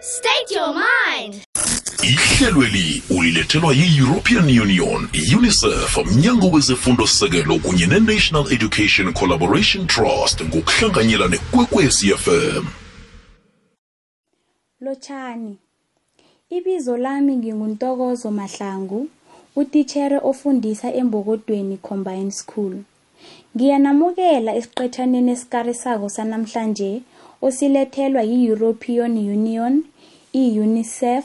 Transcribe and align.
State 0.00 0.54
your 0.54 0.74
mind. 0.74 1.34
ihlelweli 2.02 3.02
ulilethelwa 3.18 3.72
yi-european 3.74 4.60
union 4.60 5.08
unicef 5.38 5.98
mnyango 6.06 6.50
wezefundo 6.50 7.06
sekelo 7.06 7.58
kunye 7.58 7.86
ne-national 7.86 8.52
education 8.52 9.12
collaboration 9.12 9.86
trust 9.86 10.42
ngokuhlanganyela 10.44 11.28
nekwekwecfm 11.28 12.64
Lotshani. 14.80 15.56
Ibizo 16.50 16.96
lami 16.96 17.36
nginguntokozo 17.36 18.30
Mahlangu, 18.30 19.08
utitshere 19.56 20.18
ofundisa 20.22 20.94
embokodweni 20.94 21.76
Combined 21.76 22.30
School. 22.32 22.72
Ngiyanamukela 23.56 24.54
esiqethaneni 24.54 25.30
esikarisako 25.30 26.08
sanamhlanje 26.08 27.02
osilethelwa 27.42 28.22
yi-European 28.22 29.12
Union, 29.18 29.84
i-UNICEF, 30.32 31.24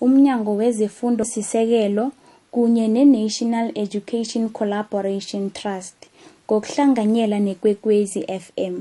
umnyango 0.00 0.54
wezefundo 0.54 1.24
sisekelo 1.24 2.12
kunye 2.50 2.88
ne-National 2.88 3.72
Education 3.74 4.48
Collaboration 4.48 5.50
Trust 5.50 5.96
ngokuhlanganyela 6.46 7.38
nekwekwezi 7.38 8.20
FM. 8.22 8.74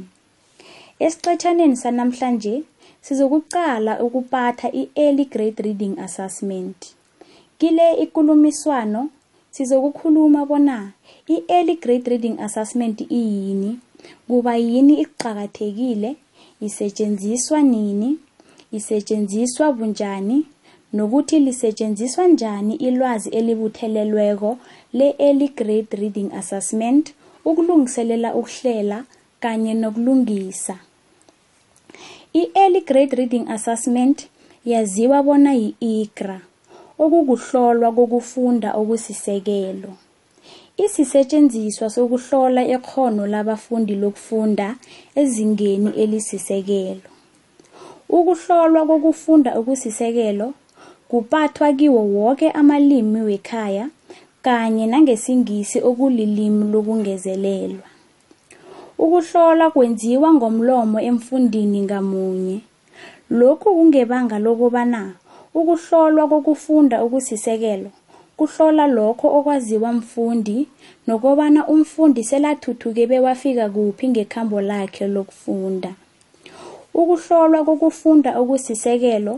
Esiqethaneni 0.99 1.77
sanamhlanje 1.77 2.63
sizokuqala 3.01 4.03
ukuphatha 4.03 4.67
i-early 4.71 5.25
grade 5.25 5.63
reading 5.63 5.99
assessment. 5.99 6.93
Kile 7.57 7.93
ikulumiswano 7.93 9.09
sizokukhuluma 9.51 10.45
bona 10.45 10.91
i-early 11.27 11.75
grade 11.75 12.09
reading 12.09 12.39
assessment 12.39 13.01
iyini, 13.01 13.79
kuba 14.27 14.55
yini 14.57 15.01
iqakathekile, 15.01 16.15
isetshenziswa 16.61 17.61
nini, 17.61 18.17
isetshenziswa 18.77 19.73
bunjani, 19.77 20.37
nokuthi 20.93 21.39
lisetshenziswa 21.39 22.27
njani 22.27 22.73
ilwazi 22.87 23.29
elibuthelelweko 23.29 24.57
le-early 24.93 25.47
grade 25.47 25.91
reading 25.99 26.29
assessment 26.39 27.13
ukulungiselela 27.45 28.35
ukuhlela 28.35 28.97
kanye 29.39 29.73
nokulungisa. 29.73 30.75
I-Early 32.33 32.81
Grade 32.81 33.15
Reading 33.15 33.47
Assessment 33.47 34.27
yaziwa 34.65 35.23
bona 35.23 35.53
yi-IGRA, 35.53 36.41
okukuhlolwa 36.99 37.91
kokufunda 37.97 38.69
okusisekelo. 38.73 39.91
Isisetjenziswa 40.77 41.87
sokuhlola 41.89 42.61
ikghono 42.75 43.23
labafundi 43.33 43.95
lokufunda 43.95 44.75
ezingeni 45.15 45.89
elisisekelo. 46.03 47.14
Ukuhlolwa 48.09 48.85
kokufunda 48.85 49.55
okusisekelo 49.59 50.53
kuphathwa 51.09 51.73
kiwo 51.73 52.01
woke 52.15 52.51
amalimi 52.51 53.21
wekhaya 53.21 53.89
kanye 54.41 54.85
nangesingisi 54.87 55.81
okulilimi 55.89 56.71
lokungezelelwa. 56.71 57.87
Ukuhlola 58.97 59.69
kwenziwa 59.71 60.33
ngomlomo 60.33 60.99
emfundini 61.01 61.81
ngamunye. 61.81 62.59
Lokhu 63.29 63.69
kungebanga 63.75 64.39
lokobana 64.39 65.01
ukuhlolwa 65.53 66.27
kokufunda 66.27 67.01
okusisekelo 67.05 67.89
kuhlola 68.37 68.87
lokho 68.87 69.27
okwaziwa 69.37 69.93
mfundi 69.93 70.67
nokobana 71.07 71.67
umfundi 71.67 72.23
selathuthuke 72.23 73.07
bewafika 73.07 73.69
kuphi 73.69 74.07
ngekhambo 74.09 74.61
lakhe 74.61 75.07
lokufunda. 75.07 75.91
Ukuhlolwa 76.99 77.59
kokufunda 77.67 78.29
okusisekelo 78.41 79.33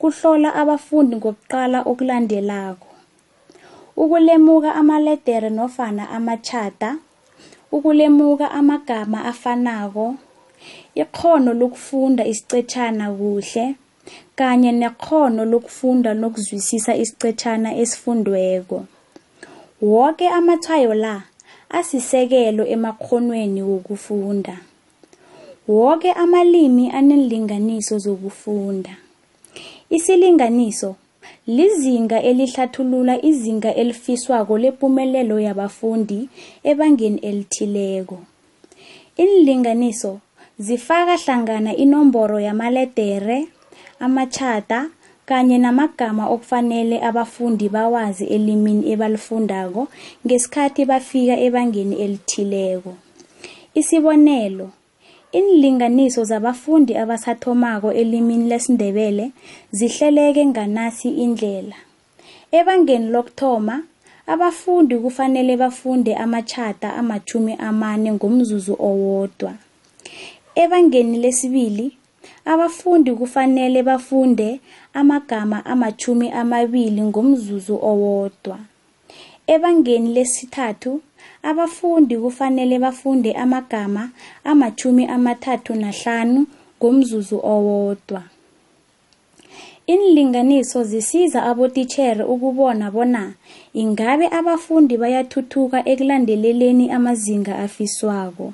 kuhlola 0.00 0.48
abafundi 0.60 1.14
ngokuqala 1.16 1.78
okulandelako. 1.90 2.88
Ukulemuka 4.02 4.70
amaledere 4.80 5.48
nofana 5.58 6.04
amatjhada, 6.16 6.90
ukulemuka 7.76 8.46
amagama 8.58 9.18
afanako, 9.30 10.06
ikghono 11.02 11.50
lokufunda 11.60 12.22
isiqetjhana 12.32 13.06
kuhle, 13.18 13.64
kanye 14.38 14.70
nekghono 14.80 15.42
lokufunda 15.52 16.10
nokuzwisisa 16.20 16.92
isiqetjhana 17.02 17.70
esifundweko. 17.82 18.78
Woke 19.82 20.26
amatshwayo 20.38 20.94
la 20.94 21.14
asisekelo 21.78 22.62
emakghonweni 22.74 23.62
wokufunda. 23.70 24.56
Woke 25.68 26.12
amalimi 26.12 26.90
aneenlinganiso 26.90 27.98
zokufunda. 27.98 28.96
Isilinganiso 29.90 30.96
lizinga 31.46 32.22
elihlathulula 32.22 33.24
izinga 33.24 33.74
elifiswako 33.74 34.58
lepumelelo 34.58 35.40
yabafundi 35.40 36.28
ebangeni 36.62 37.18
elithileko. 37.18 38.18
Iinlinganiso 39.18 40.20
zifaka 40.58 41.16
hlangana 41.16 41.76
inomboro 41.76 42.40
yamaledere, 42.40 43.48
amatjhada 44.00 44.90
kanye 45.26 45.58
namagama 45.58 46.28
okufanele 46.28 47.02
abafundi 47.02 47.68
bawazi 47.68 48.24
elimini 48.24 48.90
ebalifundako 48.92 49.88
ngesikhathi 50.26 50.84
bafika 50.84 51.34
ebangeni 51.46 51.96
elithileko. 52.04 52.94
Isibonelo, 53.74 54.70
iinlinganiso 55.38 56.24
zabafundi 56.24 56.92
abasathomako 57.02 57.92
elimini 58.00 58.48
lesiNdebele 58.50 59.30
zihleleke 59.76 60.46
nganasi 60.46 61.08
indlela. 61.24 61.76
Ebangeni 62.58 63.08
lokuthoma, 63.14 63.82
abafundi 64.26 64.94
kufanele 64.98 65.56
bafunde 65.56 66.12
amatjhada 66.14 66.88
amatjhumi 67.00 67.52
amane 67.68 68.12
ngomzuzu 68.12 68.74
owodwa. 68.88 69.52
Ebangeni 70.54 71.18
lesibili, 71.18 71.86
abafundi 72.44 73.12
kufanele 73.12 73.82
bafunde 73.82 74.60
amagama 74.94 75.64
amatjhumi 75.66 76.30
amabili 76.30 77.02
ngomzuzu 77.02 77.74
owodwa. 77.90 78.58
Ebangeni 79.46 80.14
lesithathu, 80.14 81.00
abafundi 81.42 82.18
kufanele 82.18 82.78
bafunde 82.78 83.32
amagama 83.32 84.10
amatjhumi 84.44 85.04
amathathu 85.06 85.74
nahlanu 85.74 86.46
ngomzuzu 86.78 87.38
owodwa. 87.54 88.22
Iinlinganiso 89.88 90.84
zisiza 90.84 91.42
abotitjhere 91.50 92.24
ukubona 92.24 92.90
bona 92.90 93.22
ingabe 93.82 94.26
abafundi 94.38 94.94
bayathuthuka 95.02 95.78
ekulandeleleni 95.92 96.90
amazinga 96.96 97.54
afiswako. 97.64 98.46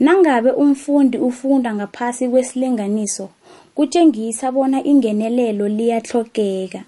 Nangabe 0.00 0.50
umfundi 0.62 1.18
ufunda 1.18 1.74
ngaphasi 1.74 2.28
kwesilinganiso, 2.28 3.28
kutjengisa 3.74 4.52
bona 4.52 4.78
ingenelelo 4.90 5.68
liyatlhogeka. 5.68 6.80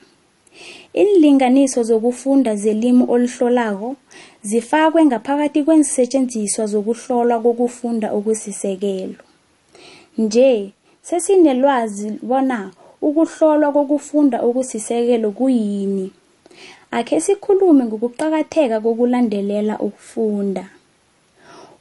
Iinlinganiso 0.95 1.83
zokufunda 1.83 2.57
zelimi 2.57 3.05
olihlolako 3.09 3.97
zifakwe 4.43 5.05
ngaphakathi 5.05 5.63
kweensetjenziswa 5.67 6.67
zokuhlolwa 6.67 7.37
kokufunda 7.45 8.09
okusisekelo. 8.17 9.21
Nje, 10.19 10.73
sesinelwazi 11.03 12.07
bona 12.23 12.71
ukuhlolwa 13.03 13.73
kokufunda 13.73 14.39
okusisekelo 14.47 15.31
kuyini. 15.31 16.07
Akhe 16.91 17.21
sikhulume 17.21 17.85
ngokuqakatheka 17.85 18.81
kokulandelela 18.81 19.75
ukufunda. 19.87 20.65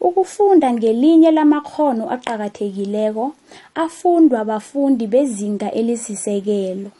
Ukufunda 0.01 0.73
ngelinye 0.73 1.31
lamakghono 1.31 2.03
aqakathekileko 2.15 3.25
afundwa 3.75 4.45
bafundi 4.45 5.07
bezinga 5.07 5.71
elisisekelo. 5.71 6.91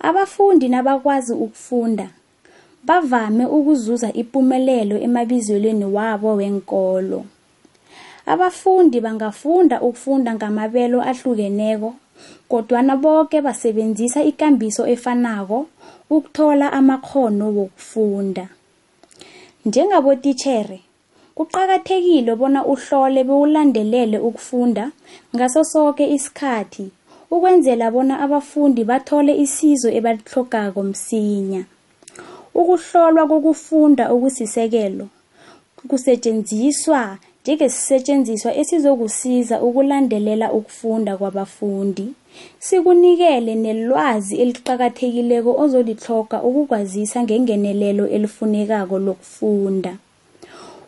Abafundi 0.00 0.68
nabakwazi 0.68 1.32
ukufunda, 1.32 2.08
bavame 2.84 3.46
ukuzuza 3.46 4.12
ipumelelo 4.12 4.96
emabizelweni 4.98 5.84
wabo 5.84 6.34
weenkolo. 6.34 7.24
Abafundi 8.26 9.00
bangafunda 9.00 9.80
ukufunda 9.80 10.34
ngamabelo 10.34 11.02
ahlukeneko, 11.02 11.94
kodwana 12.48 12.96
boke 12.96 13.40
basebenzisa 13.40 14.22
ikambiso 14.22 14.86
efanako 14.86 15.66
ukuthola 16.10 16.72
amakghono 16.72 17.46
wokufunda. 17.56 18.48
Njengabotitjhere, 19.66 20.80
kuqakathekile 21.34 22.34
bona 22.36 22.64
uhlole 22.64 23.24
bewulandelele 23.24 24.18
ukufunda 24.18 24.90
ngaso 25.34 25.64
soke 25.64 26.04
isikhathi 26.14 26.90
ukwenzela 27.30 27.90
bona 27.90 28.14
abafundi 28.24 28.84
bathole 28.84 29.32
isizo 29.44 29.88
ebalitlhogako 29.98 30.82
msinya. 30.82 31.62
Ukuhlolwa 32.54 33.26
kokufunda 33.30 34.04
okusisekelo 34.14 35.06
kusetjenziswa 35.88 37.18
njengesisetshenziswa 37.42 38.50
esizokusiza 38.60 39.56
ukulandelela 39.66 40.52
ukufunda 40.52 41.16
kwabafundi. 41.16 42.06
Sikunikele 42.58 43.54
nelwazi 43.54 44.34
eliqakathekileko 44.42 45.50
ozolitloga 45.62 46.42
ukukwazisa 46.48 47.22
ngengenelelo 47.22 48.04
elifunekako 48.08 48.98
lokufunda. 48.98 49.92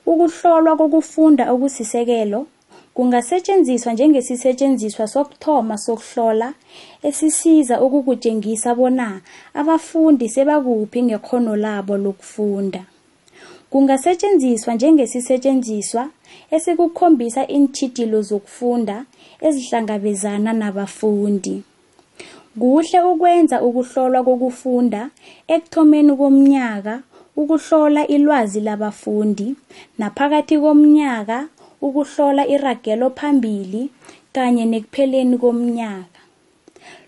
Ukuhlolwa 0.06 0.76
kokufunda 0.76 1.44
okusisekelo 1.52 2.46
kungasetjenziswa 2.98 3.92
njengesisetjenziswa 3.92 5.06
sokuthoma 5.06 5.78
sokuhlola 5.78 6.48
esisiza 7.02 7.80
ukukutjengisa 7.80 8.74
bona 8.74 9.20
abafundi 9.54 10.26
sebakuphi 10.28 11.02
ngekghono 11.02 11.56
labo 11.56 11.96
lokufunda. 12.04 12.82
Kungasetjenziswa 13.70 14.74
njengesisetjenziswa 14.74 16.02
esikukhombisa 16.50 17.42
iintjhijilo 17.46 18.22
zokufunda 18.28 18.96
ezihlangabezana 19.46 20.52
nabafundi. 20.52 21.62
Kuhle 22.60 23.00
ukwenza 23.10 23.56
ukuhlolwa 23.66 24.20
kokufunda 24.26 25.02
ekuthomeni 25.54 26.12
komnyaka 26.16 26.94
ukuhlola 27.36 28.02
ilwazi 28.14 28.60
labafundi, 28.60 29.54
naphakathi 29.98 30.58
komnyaka 30.58 31.38
ukuhlola 31.80 32.46
iragelo 32.46 33.10
phambili 33.10 33.90
kanye 34.32 34.64
nekupheleni 34.64 35.38
komnyaka. 35.38 36.20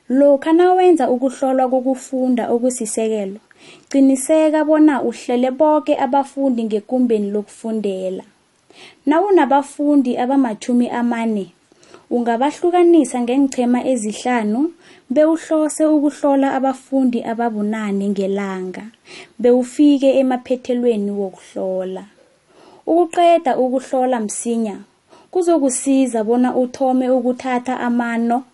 Lokha 0.09 0.53
nawenza 0.53 1.11
ukuhlolwa 1.11 1.69
kokufunda 1.69 2.49
okusisekelo, 2.55 3.41
qiniseka 3.91 4.65
bona 4.65 5.03
uhlele 5.03 5.51
boke 5.51 5.95
abafundi 5.97 6.65
ngekumbeni 6.65 7.31
lokufundela. 7.31 8.25
Nawunabafundi 9.07 10.19
abamatjhumi 10.19 10.89
amane, 10.91 11.47
ungabahlukanisa 12.11 13.21
ngeenqhema 13.21 13.81
ezihlanu 13.93 14.61
bewuhlose 15.11 15.85
ukuhlola 15.87 16.55
abafundi 16.59 17.19
ababunane 17.23 18.09
ngelanga, 18.09 18.85
bewufike 19.39 20.19
emaphethelweni 20.21 21.11
wokuhlola. 21.11 22.05
Ukuqeda 22.91 23.53
ukuhlola 23.63 24.21
msinya 24.21 24.77
kuzokusiza 25.31 26.25
bona 26.25 26.57
uthome 26.63 27.07
ukuthatha 27.11 27.81
amano 27.81 28.45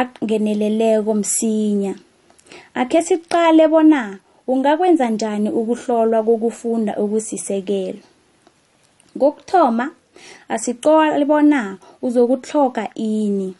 angeneleleko 0.00 1.14
msinya. 1.14 1.94
Akhe 2.74 3.02
siqale 3.02 3.68
bona 3.68 4.18
ungakwenza 4.46 5.10
njani 5.10 5.50
ukuhlolwa 5.50 6.22
kokufunda 6.22 6.92
okusisekelo. 7.02 8.02
Kokuthoma, 9.20 9.86
asiqale 10.48 11.24
bona 11.24 11.78
uzokutlhoga 12.02 12.84
ini. 12.94 13.54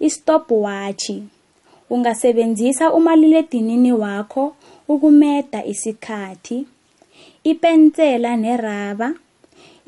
I-stopwatch. 0.00 1.10
Ungasebenzisa 1.90 2.92
umaliledinini 2.92 3.92
wakho 3.92 4.56
ukumeda 4.88 5.64
isikhathi. 5.64 6.66
Ipensela 7.44 8.36
neraba. 8.36 9.14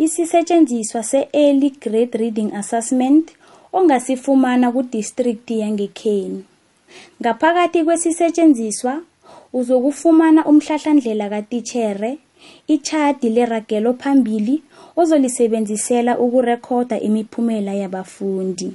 Isisetjenziswa 0.05 1.03
se-Early 1.03 1.71
Grade 1.81 2.19
Reading 2.21 2.51
Assessment 2.61 3.33
ongasifumana 3.73 4.69
ku-district 4.75 5.49
yangekhenu. 5.51 6.45
Ngaphakathi 7.21 7.81
kwesisetjenziswa 7.87 8.95
uzokufumana 9.59 10.45
umhlahlandlela 10.51 11.27
katitjhere, 11.33 12.19
itjhadi 12.69 13.29
leragelo 13.37 13.93
phambili 14.01 14.62
ozolisebenzisela 15.01 16.12
ukurekhoda 16.25 17.01
imiphumela 17.01 17.73
yabafundi, 17.83 18.69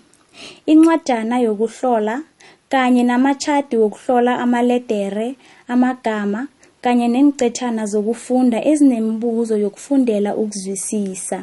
incwajana 0.66 1.36
yokuhlola 1.46 2.16
kanye 2.72 3.04
namatjhadi 3.04 3.76
wokuhlola 3.78 4.40
amaledere, 4.44 5.36
amagama 5.68 6.48
kanye 6.82 7.08
neenqetjhana 7.08 7.84
zokufunda 7.92 8.58
ezinemibuzo 8.70 9.56
yokufundela 9.64 10.36
ukuzwisisa. 10.42 11.40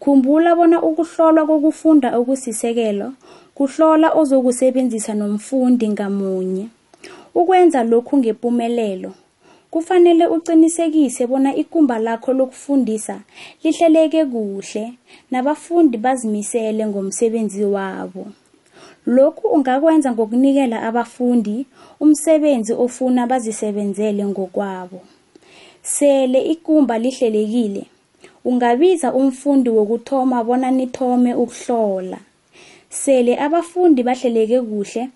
Khumbula 0.00 0.50
bona 0.58 0.78
ukuhlolwa 0.88 1.42
kokufunda 1.46 2.08
okusisekelo 2.18 3.08
kuhlola 3.56 4.08
ozokusebenzisa 4.20 5.14
nomfundi 5.14 5.88
ngamunye. 5.88 6.66
Ukwenza 7.34 7.80
lokhu 7.84 8.16
ngepumelelo, 8.18 9.12
kufanele 9.70 10.26
uqinisekise 10.26 11.26
bona 11.26 11.50
ikumba 11.56 11.98
lakho 11.98 12.32
lokufundisa 12.32 13.20
lihleleke 13.62 14.24
kuhle 14.24 14.92
nabafundi 15.30 15.96
bazimisele 15.98 16.86
ngomsebenzi 16.86 17.64
wabo. 17.64 18.26
Lokhu 19.06 19.48
ungakwenza 19.48 20.12
ngokunikela 20.12 20.82
abafundi 20.82 21.66
umsebenzi 22.00 22.72
ofuna 22.72 23.26
bazisebenzele 23.26 24.24
ngokwabo. 24.26 25.00
Sele 25.82 26.40
ikumba 26.42 26.98
lihlelekile, 26.98 27.86
ungabiza 28.44 29.12
umfundi 29.14 29.70
wokuthoma 29.70 30.44
bona 30.44 30.70
nithome 30.70 31.34
ukuhlola. 31.34 32.18
Sele 32.90 33.38
abafundi 33.38 34.02
bahleleke 34.02 34.60
kuhle, 34.60 35.08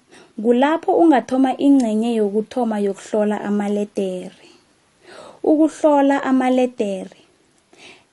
kulapho 0.42 0.92
ungathoma 1.02 1.58
ingcenye 1.58 2.14
yokuthoma 2.14 2.78
yokuhlola 2.78 3.40
amaledere. 3.40 4.46
Ukuhlola 5.42 6.22
amaledere. 6.22 7.18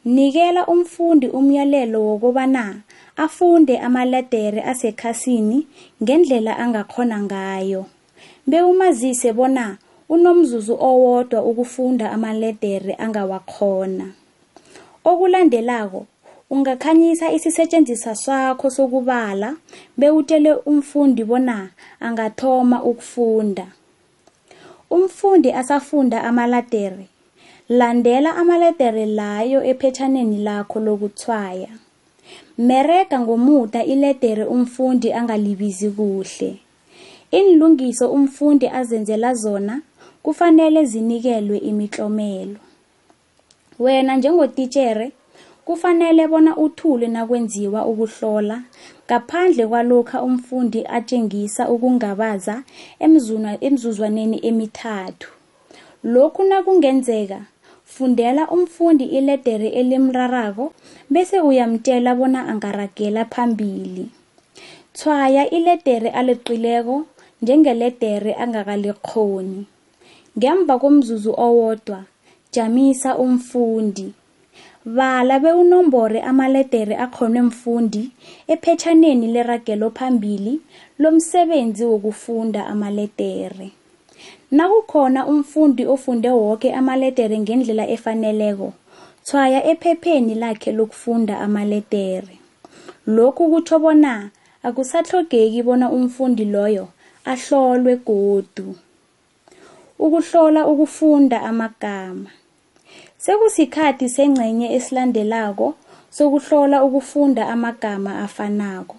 Nikela 0.05 0.65
umfundi 0.67 1.27
umyalelo 1.27 1.99
wokobana 2.07 2.81
afunde 3.17 3.79
amaledere 3.79 4.61
asekhasini 4.61 5.67
ngendlela 6.03 6.57
angakghona 6.57 7.17
ngayo. 7.21 7.85
Bewumazise 8.47 9.33
bona 9.33 9.77
unomzuzu 10.09 10.73
owodwa 10.79 11.43
ukufunda 11.43 12.11
amaledere 12.11 12.93
angawakghona. 12.95 14.05
Okulandelako, 15.03 16.05
ungakhanyisa 16.49 17.31
isisetjenziswa 17.31 18.15
sakho 18.15 18.69
sokubala 18.69 19.55
bewutjele 19.97 20.53
umfundi 20.53 21.23
bona 21.23 21.69
angathoma 21.99 22.83
ukufunda. 22.83 23.67
Umfundi 24.89 25.51
asafunda 25.51 26.23
amaledere, 26.23 27.07
landela 27.69 28.35
amaledere 28.35 29.05
layo 29.05 29.63
ephetjhaneni 29.63 30.37
lakho 30.37 30.79
lokutshwaya. 30.79 31.86
Merega 32.57 33.19
ngomuda 33.19 33.83
iledere 33.83 34.45
umfundi 34.45 35.13
angalibizi 35.13 35.89
kuhle. 35.89 36.57
Iinlungiso 37.33 38.11
umfundi 38.11 38.67
azenzela 38.67 39.33
zona 39.33 39.81
kufanele 40.23 40.85
zinikelwe 40.85 41.57
imitlomelo. 41.57 42.59
Wena 43.79 44.15
njengotitjhere 44.15 45.11
kufanele 45.65 46.27
bona 46.27 46.57
uthule 46.57 47.07
nakwenziwa 47.07 47.85
ukuhlola 47.85 48.61
ngaphandle 49.05 49.67
kwalokha 49.67 50.23
umfundi 50.23 50.85
atjengisa 50.87 51.69
ukungabaza 51.69 52.63
emzuzwaneni 53.61 54.39
emithathu. 54.47 55.29
Lokhu 56.03 56.43
nakungenzeka, 56.43 57.39
fundela 57.93 58.43
umfundi 58.55 59.05
iledere 59.17 59.69
elimrarako 59.79 60.65
bese 61.09 61.37
uyamtjela 61.49 62.11
bona 62.19 62.39
angaragela 62.51 63.25
phambili. 63.25 64.05
Tshwaya 64.93 65.43
iledere 65.57 66.09
aleqileko 66.19 66.95
njengeledere 67.41 68.31
angakalikghoni. 68.43 69.65
Ngemva 70.37 70.75
komzuzu 70.81 71.31
owodwa, 71.47 71.99
jamisa 72.53 73.17
umfundi. 73.17 74.07
Bala 74.85 75.39
bewunombore 75.39 76.19
amaledere 76.21 76.95
akghonwe 77.05 77.41
mfundi 77.41 78.03
ephetjhaneni 78.47 79.27
leragelo 79.35 79.89
phambili 79.97 80.53
lomsebenzi 80.99 81.83
wokufunda 81.85 82.61
amaledere. 82.71 83.67
Nakukhona 84.51 85.27
umfundi 85.27 85.85
ofunde 85.85 86.29
woke 86.29 86.73
amaledere 86.79 87.39
ngendlela 87.39 87.85
efaneleko, 87.95 88.73
tshwaya 89.25 89.59
ephepheni 89.71 90.35
lakhe 90.35 90.71
lokufunda 90.71 91.39
amaledere. 91.39 92.35
Lokhu 93.07 93.43
kutjho 93.51 93.79
bona 93.79 94.29
akusatlhogeki 94.63 95.63
bona 95.63 95.91
umfundi 95.91 96.45
loyo 96.45 96.87
ahlolwe 97.25 97.95
godu. 98.07 98.75
Ukuhlola 99.99 100.67
ukufunda 100.67 101.41
amagama. 101.41 102.29
Sekusikhathi 103.17 104.09
sengcenye 104.09 104.67
esilandelako 104.75 105.75
sokuhlola 106.09 106.83
ukufunda 106.83 107.49
amagama 107.49 108.19
afanako. 108.25 108.95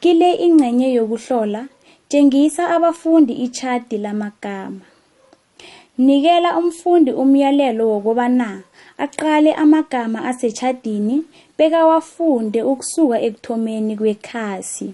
Kile 0.00 0.34
ingcenye 0.34 0.92
yokuhlola, 0.92 1.68
tjengisa 2.10 2.68
abafundi 2.70 3.32
itjhadi 3.32 3.98
lamagama. 3.98 4.80
nikela 5.98 6.58
umfundi 6.58 7.10
umyalelo 7.12 7.84
wokubana 7.90 8.62
aqale 8.98 9.54
amagama 9.54 10.18
asetshadini 10.30 11.16
bekawafunde 11.58 12.60
ukusuka 12.62 13.16
ekuthomeni 13.26 13.94
kwekhasi. 14.00 14.88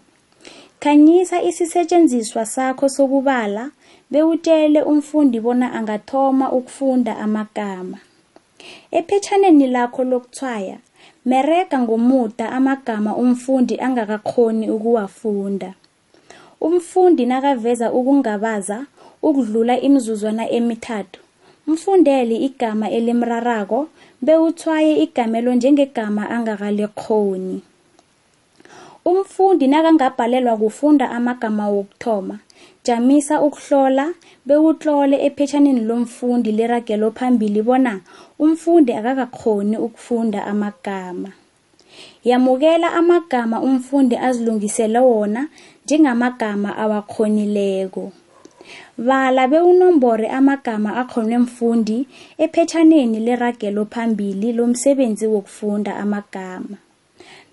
Khanyisa 0.83 1.37
isisetshenziswa 1.49 2.47
sakho 2.55 2.87
sokubala 2.89 3.71
bewutshele 4.11 4.81
umfundi 4.83 5.41
bona 5.41 5.73
angathoma 5.79 6.47
ukufunda 6.53 7.13
amagama. 7.25 7.99
Ephetshaneni 8.99 9.67
lakho 9.75 10.05
lokuthwaya 10.05 10.79
merega 11.29 11.79
ngomuda 11.79 12.53
amagama 12.53 13.17
umfundi 13.17 13.75
angakakhoni 13.87 14.71
ukuwafunda. 14.71 15.71
Umfundi 16.61 17.27
nakaveza 17.27 17.93
ukungabaza 17.93 18.87
ukudlula 19.23 19.81
imizuzwana 19.81 20.51
emithathu. 20.51 21.21
Mfundele 21.67 22.37
igama 22.37 22.91
elimrarako 22.91 23.89
bewuthwaye 24.23 24.93
igamelo 25.05 25.55
njengegama 25.55 26.31
angakalikhoni. 26.31 27.63
Umfundi 29.05 29.67
nakangabhalelwa 29.67 30.57
kufunda 30.57 31.11
amagama 31.11 31.69
wokuthoma 31.69 32.39
jamisa 32.85 33.43
ukuhlola 33.43 34.15
bewutlole 34.47 35.17
ephetshaneni 35.27 35.81
lomfundi 35.81 36.53
leragelo 36.53 37.11
phambili 37.11 37.63
bona 37.63 38.01
umfundi 38.39 38.93
akakakhoni 38.93 39.77
ukufunda 39.77 40.47
amagama. 40.47 41.31
Yamukela 42.25 42.93
amagama 42.93 43.61
umfundi 43.61 44.17
azilungisele 44.17 44.99
wona 44.99 45.49
njengamagama 45.87 46.77
awakhonileko. 46.77 48.13
Bala 48.99 49.49
bewunombore 49.49 50.27
amagama 50.29 50.91
akhonwe 51.01 51.39
mfundi 51.39 51.99
ephetshaneni 52.45 53.19
leragelo 53.27 53.85
phambili 53.93 54.53
lomsebenzi 54.53 55.27
wokufunda 55.27 55.97
amagama. 55.97 56.77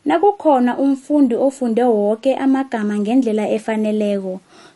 Nakukhona 0.05 0.77
umfundi 0.77 1.35
ofunde 1.35 1.83
woke 1.83 2.31
amagama 2.45 2.93
ngendlela 2.99 3.45
efaneleko 3.55 4.33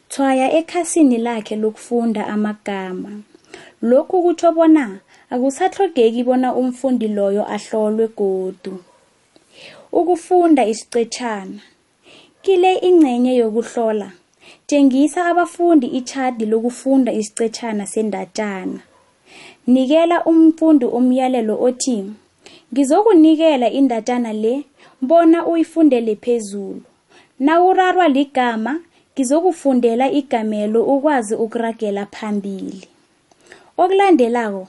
thwaya 0.10 0.48
ekhasini 0.60 1.18
lakhe 1.18 1.56
lokufunda 1.56 2.28
amagama. 2.28 3.12
Lokhu 3.82 4.16
kutsho 4.24 4.52
bona 4.52 5.00
akusahlogeki 5.34 6.22
bona 6.24 6.54
umfundi 6.62 7.08
loyo 7.08 7.44
ahlolwe 7.56 8.08
godu. 8.18 8.74
Ukufunda 9.92 10.62
isicetshana 10.72 11.62
kile 12.48 12.76
ingcenye 12.76 13.36
yokuhlola. 13.36 14.12
Tshengisa 14.68 15.26
abafundi 15.26 15.88
ichadi 15.88 16.46
lokufunda 16.46 17.12
isicetshana 17.14 17.86
sendatshana. 17.94 18.80
Nikela 19.68 20.18
umfundi 20.26 20.86
umyalelo 20.86 21.56
othi 21.68 21.98
ngizokunikela 22.72 23.68
indatshana 23.80 24.34
le 24.34 24.64
bona 25.02 25.46
uyifundele 25.48 26.16
phezulu. 26.16 26.82
Nawurarwa 27.40 28.08
ligama 28.08 28.80
ngizokufundela 29.14 30.12
igamelo 30.12 30.84
ukwazi 30.84 31.36
ukuragela 31.36 32.06
phambili. 32.06 32.82
Okulandelako 33.78 34.68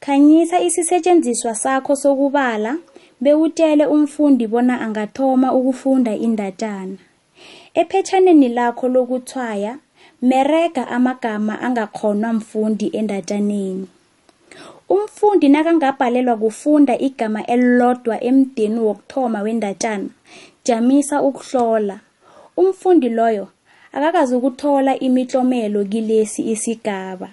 khanyisa 0.00 0.60
isisetshenziswa 0.60 1.54
sakho 1.54 1.96
sokubala 1.96 2.72
bewutele 3.20 3.86
umfundi 3.86 4.46
bona 4.46 4.80
angathoma 4.80 5.48
ukufunda 5.54 6.12
indatshana. 6.16 6.98
Ephetshaneni 7.74 8.48
lakho 8.48 8.88
lokuthwaya 8.88 9.78
merega 10.22 10.88
amagama 10.88 11.60
angakhonwa 11.60 12.32
mfundi 12.32 12.90
endatshaneni. 12.92 13.86
Umfundi 14.88 15.48
nakangabhalelwa 15.48 16.36
kufunda 16.36 16.98
igama 16.98 17.46
elilodwa 17.46 18.24
emdeni 18.24 18.80
wokuthoma 18.80 19.42
wendatshana 19.42 20.08
jamisa 20.64 21.22
ukuhlola. 21.22 22.00
Umfundi 22.56 23.08
loyo 23.08 23.48
akakazukuthola 23.92 24.98
imitlomelo 24.98 25.84
kilesi 25.84 26.50
isigaba. 26.50 27.28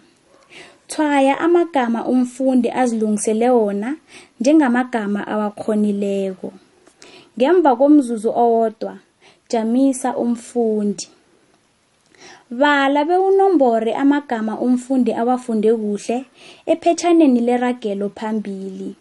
Thwaya 0.87 1.39
amagama 1.39 2.05
umfundi 2.05 2.71
azilungisele 2.71 3.49
wona 3.49 3.95
njengamagama 4.39 5.27
awakhonileko. 5.27 6.53
Ngemva 7.37 7.75
komzuzu 7.75 8.29
owodwa 8.29 8.97
jamisa 9.49 10.17
umfundi. 10.17 11.07
Bala 12.49 13.05
bewunombore 13.05 13.93
amagama 13.95 14.59
umfundi 14.59 15.11
awafunde 15.13 15.73
kuhle 15.73 16.25
ephetshaneni 16.65 17.39
leragelo 17.47 18.09
phambili. 18.09 18.95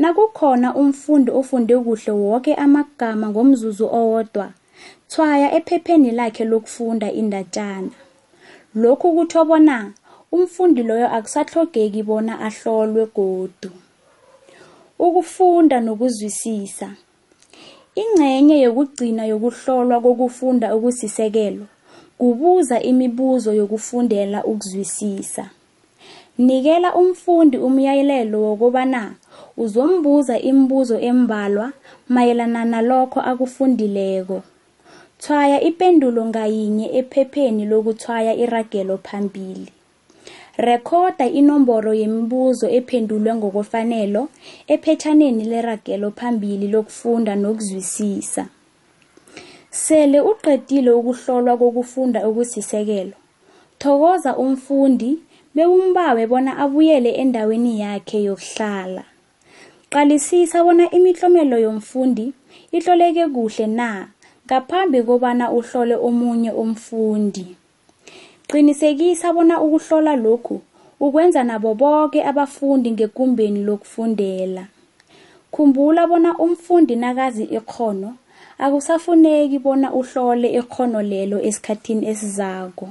Nakukhona 0.00 0.74
umfundi 0.74 1.30
ofunde 1.30 1.74
kuhle 1.84 2.12
woke 2.12 2.54
amagama 2.54 3.26
ngomzuzu 3.28 3.86
owodwa 4.00 4.46
thwaya 5.10 5.48
ephepheni 5.58 6.10
lakhe 6.10 6.44
lokufunda 6.44 7.08
indatshana 7.20 7.90
lokhu 8.74 9.08
kutho 9.16 9.44
bona 9.44 9.92
umfundi 10.32 10.82
loyo 10.82 11.08
akusahlogeki 11.16 12.02
bona 12.02 12.40
ahlolwe 12.46 13.06
godu. 13.16 13.70
Ukufunda 14.98 15.80
nokuzwisisa. 15.80 16.88
Ingcenye 18.00 18.56
yokugcina 18.64 19.22
yokuhlolwa 19.30 19.96
kokufunda 20.04 20.66
okusisekelo 20.76 21.64
kubuza 22.20 22.76
imibuzo 22.90 23.50
yokufundela 23.60 24.38
ukuzwisisa. 24.50 25.44
Nikela 26.46 26.94
umfundi 27.00 27.56
umyalelo 27.66 28.36
wokubana 28.46 29.02
uzombuza 29.62 30.34
imibuzo 30.48 30.96
embalwa 31.10 31.66
mayelana 32.14 32.62
nalokho 32.72 33.20
akufundileko. 33.30 34.38
Thwaya 35.22 35.58
ipendulo 35.68 36.20
ngayinye 36.30 36.86
ephepheni 36.98 37.62
lokuthwaya 37.70 38.32
iragelo 38.44 38.94
phambili. 39.06 39.68
Rekhoda 40.56 41.26
inomboro 41.28 41.94
yemibuzo 41.94 42.68
ephendulwe 42.68 43.34
ngokufanelo 43.34 44.28
ephetshaneni 44.66 45.44
leragelo 45.44 46.10
phambili 46.10 46.68
lokufunda 46.68 47.36
nokuzwisisa. 47.36 48.46
Sele 49.70 50.20
uqedile 50.20 50.90
ukuhlolwa 50.90 51.56
kokufunda 51.56 52.26
okusisekelo. 52.28 53.16
Thokoza 53.78 54.36
umfundi 54.36 55.18
bewumbawe 55.54 56.26
bona 56.26 56.56
abuyele 56.58 57.10
endaweni 57.22 57.80
yakhe 57.80 58.22
yokuhlala. 58.22 59.04
Qalisisa 59.90 60.64
bona 60.64 60.90
imitlomelo 60.90 61.58
yomfundi 61.58 62.32
itloleke 62.72 63.28
kuhle 63.28 63.66
na 63.66 64.08
ngaphambi 64.46 65.02
kobana 65.02 65.50
uhlole 65.50 65.94
omunye 65.94 66.50
umfundi. 66.52 67.56
Qinisekisa 68.50 69.32
bona 69.32 69.60
ukuhlola 69.60 70.16
lokhu 70.16 70.60
ukwenza 71.00 71.44
nabo 71.44 71.74
boke 71.74 72.24
abafundi 72.24 72.90
ngekumbeni 72.90 73.64
lokufundela. 73.64 74.66
Khumbula 75.52 76.06
bona 76.06 76.38
umfundi 76.38 76.96
nakazi 76.96 77.44
ikhono 77.44 78.14
akusafuneki 78.58 79.58
bona 79.58 79.92
uhlole 79.92 80.48
ikhono 80.60 81.02
lelo 81.02 81.38
esikhathini 81.48 82.06
esizako. 82.10 82.88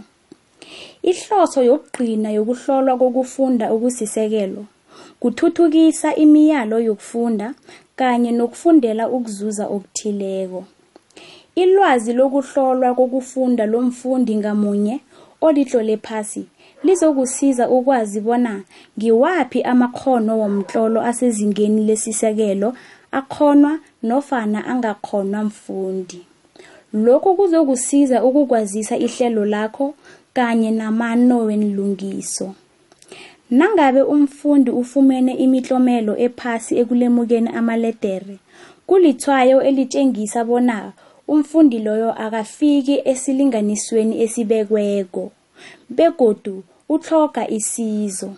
Ihloso 1.03 1.63
yokugcina 1.63 2.31
yokuhlolwa 2.31 2.97
kokufunda 2.97 3.65
okusisekelo 3.71 4.65
kuthuthukisa 5.19 6.15
imiyalo 6.15 6.79
yokufunda 6.79 7.53
kanye 7.95 8.31
nokufundela 8.31 9.09
ukuzuza 9.09 9.67
okuthileko. 9.67 10.63
Ilwazi 11.55 12.13
lokuhlolwa 12.13 12.95
kokufunda 12.95 13.65
lomfundi 13.65 14.35
ngamunye 14.35 14.99
olitlole 15.41 15.97
phasi 15.97 16.45
lizokusiza 16.83 17.69
ukwazi 17.69 18.21
bona 18.21 18.63
ngiwaphi 18.97 19.61
amakhono 19.63 20.39
womtlolo 20.39 21.01
asezingeni 21.01 21.85
lesisekelo 21.85 22.73
akhonwa 23.11 23.79
nofana 24.03 24.65
angakhonwa 24.67 25.43
mfundi. 25.43 26.21
Lokhu 26.93 27.35
kuzokusiza 27.35 28.23
ukukwazisa 28.23 28.97
ihlelo 28.97 29.45
lakho 29.45 29.93
kanye 30.33 30.71
namano 30.71 31.37
wenlungiso 31.45 32.53
nangabe 33.51 34.01
umfundi 34.01 34.71
ufumene 34.71 35.33
imitlomelo 35.33 36.13
ephasi 36.25 36.71
ekulemukeni 36.81 37.49
amaledere 37.59 38.35
kulithwayo 38.87 39.57
elitshengisa 39.61 40.43
bona 40.49 40.93
umfundi 41.33 41.77
loyo 41.85 42.11
akafiki 42.25 42.95
esilinganisweni 43.11 44.15
esibekweko 44.23 45.23
begodu 45.97 46.55
utloga 46.89 47.43
isizo. 47.57 48.29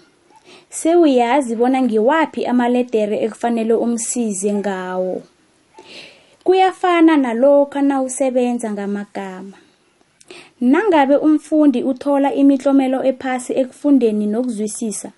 Sewuyazi 0.70 1.56
bona 1.56 1.80
ngiwaphi 1.82 2.42
amaledere 2.52 3.18
ekufanele 3.26 3.74
umsize 3.86 4.54
ngawo. 4.54 5.16
Kuyafana 6.46 7.14
nalokho 7.18 7.82
nawusebenza 7.82 8.72
ngamagama. 8.72 9.58
Nangabe 10.62 11.16
umfundi 11.28 11.80
uthola 11.92 12.30
imitlomelo 12.42 13.00
ephasi 13.12 13.52
ekufundeni 13.62 14.26
nokuzwisisa 14.34 15.10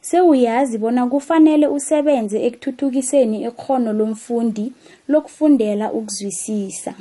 sewuyazi 0.00 0.78
bona 0.78 1.06
kufanele 1.06 1.66
usebenze 1.66 2.38
ekuthuthukiseni 2.46 3.36
ikghono 3.48 3.90
lomfundi 3.98 4.72
lokufundela 5.08 5.86
ukuzwisisa. 5.98 6.94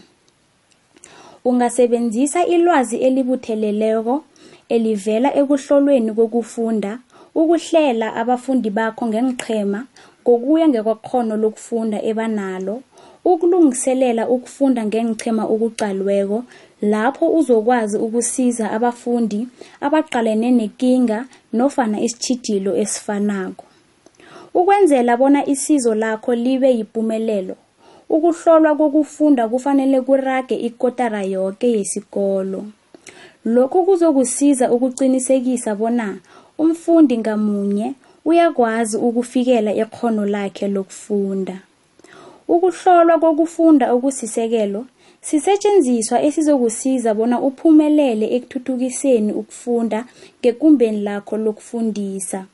Ungasebenzisa 1.46 2.46
ilwazi 2.46 2.98
elibutheleleko 2.98 4.24
elivela 4.70 5.30
ekuhlolweni 5.40 6.12
kokufunda 6.18 7.00
ukuhlela 7.36 8.08
abafundi 8.22 8.70
bakho 8.70 9.04
ngenqhema 9.08 9.80
ngokuya 10.24 10.66
ngekwakghono 10.70 11.34
lokufunda 11.44 11.98
ebanalo 12.10 12.76
ukulungiselela 13.26 14.24
ukufunda 14.36 14.82
ngenqhema 14.86 15.44
okuqalweko 15.54 16.40
lapho 16.82 17.26
uzokwazi 17.38 17.98
ukusiza 17.98 18.66
abafundi 18.72 19.48
abaqalene 19.86 20.50
nekinga 20.60 21.20
nofana 21.54 21.98
isitjhijilo 22.06 22.72
esifanako. 22.82 23.66
Ukwenzela 24.54 25.18
bona 25.18 25.42
isizo 25.54 25.96
lakho 25.96 26.36
libe 26.36 26.70
yipumelelo 26.78 27.56
ukuhlolwa 28.10 28.76
kokufunda 28.76 29.48
kufanele 29.48 30.02
kurage 30.02 30.56
ikotara 30.56 31.24
yoke 31.24 31.72
yesikolo. 31.72 32.66
Lokhu 33.46 33.86
kuzokusiza 33.86 34.72
ukuqinisekisa 34.72 35.76
bona 35.76 36.18
umfundi 36.58 37.18
ngamunye 37.18 37.94
uyakwazi 38.26 38.98
ukufikela 38.98 39.74
ikghono 39.74 40.26
lakhe 40.26 40.68
lokufunda. 40.68 41.60
Ukuhlolwa 42.48 43.20
kokufunda 43.20 43.94
okusisekelo 43.94 44.86
sisetshenziswa 45.22 46.18
esizokusiza 46.28 47.14
bona 47.14 47.42
uphumelele 47.42 48.26
ekuthuthukiseni 48.36 49.32
ukufunda 49.34 50.00
ngekumbeni 50.40 51.02
lakho 51.02 51.38
lokufundisa. 51.38 52.46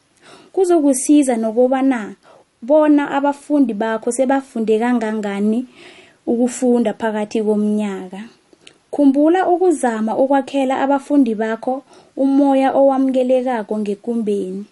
Kuzokusiza 0.53 1.37
nokobana 1.37 2.15
bona 2.67 3.03
abafundi 3.17 3.73
bakho 3.73 4.09
sebafunde 4.17 4.75
kangangani 4.81 5.59
ukufunda 6.31 6.91
phakathi 6.93 7.39
komnyaka. 7.47 8.21
Khumbula 8.93 9.47
ukuzama 9.53 10.11
ukwakhela 10.23 10.79
abafundi 10.83 11.35
bakho 11.35 11.83
umoya 12.23 12.69
owamukelekako 12.79 13.73
ngekumbeni. 13.79 14.65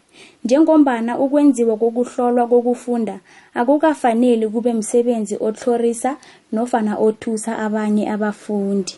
Njengombana 0.43 1.11
ukwenziwa 1.23 1.77
kokuhlolwa 1.77 2.47
kokufunda 2.47 3.19
akukafaneli 3.53 4.47
kube 4.47 4.73
msebenzi 4.73 5.35
otlhorisa 5.47 6.11
nofana 6.51 6.93
othusa 6.97 7.57
abanye 7.65 8.09
abafundi. 8.13 8.93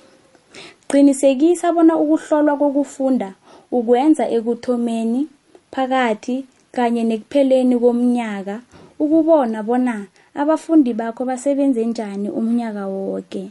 Qinisekisa 0.89 1.73
bona 1.73 1.93
ukuhlolwa 1.97 2.57
kokufunda 2.57 3.29
ukwenza 3.71 4.29
ekuthomeni 4.29 5.27
phakathi 5.73 6.45
kanye 6.75 7.03
nekupheleni 7.03 7.75
komnyaka 7.79 8.55
ukubona 8.99 9.63
bona 9.63 10.07
abafundi 10.41 10.93
bakho 10.93 11.25
basebenze 11.25 11.85
njani 11.85 12.29
umnyaka 12.29 12.87
wonke 12.87 13.43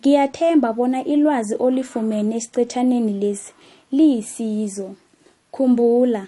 ngiyathemba 0.00 0.72
bona 0.72 1.04
ilwazi 1.04 1.54
olifumene 1.66 2.36
esicetshaneni 2.36 3.12
lesi 3.22 3.52
liyisizo. 3.96 4.88
Khumbula 5.52 6.22